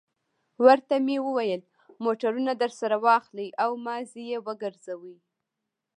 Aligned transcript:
ورته 0.65 0.93
مې 1.05 1.17
وویل: 1.27 1.61
موټرونه 2.03 2.51
درسره 2.63 2.95
واخلئ 3.05 3.49
او 3.63 3.71
مازې 3.85 4.21
یې 4.31 4.37
وګرځوئ. 4.45 5.17